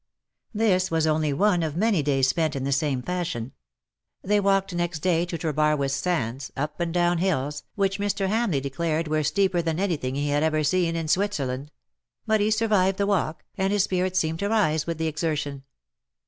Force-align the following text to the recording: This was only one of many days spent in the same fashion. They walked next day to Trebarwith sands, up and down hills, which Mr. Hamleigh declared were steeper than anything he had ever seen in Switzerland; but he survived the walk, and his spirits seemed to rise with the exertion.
This 0.55 0.89
was 0.89 1.05
only 1.05 1.31
one 1.31 1.61
of 1.61 1.77
many 1.77 2.01
days 2.01 2.27
spent 2.27 2.55
in 2.55 2.63
the 2.63 2.71
same 2.71 3.03
fashion. 3.03 3.51
They 4.23 4.39
walked 4.39 4.73
next 4.73 5.01
day 5.01 5.25
to 5.27 5.37
Trebarwith 5.37 5.91
sands, 5.91 6.51
up 6.57 6.79
and 6.79 6.91
down 6.91 7.19
hills, 7.19 7.65
which 7.75 7.99
Mr. 7.99 8.27
Hamleigh 8.27 8.63
declared 8.63 9.07
were 9.07 9.21
steeper 9.21 9.61
than 9.61 9.79
anything 9.79 10.15
he 10.15 10.29
had 10.29 10.41
ever 10.41 10.63
seen 10.63 10.95
in 10.95 11.07
Switzerland; 11.07 11.69
but 12.25 12.41
he 12.41 12.49
survived 12.49 12.97
the 12.97 13.05
walk, 13.05 13.43
and 13.59 13.71
his 13.71 13.83
spirits 13.83 14.17
seemed 14.17 14.39
to 14.39 14.49
rise 14.49 14.87
with 14.87 14.97
the 14.97 15.05
exertion. 15.05 15.65